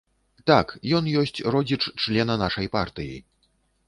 [0.51, 3.15] Так, ён ёсць родзіч члена нашай партыі.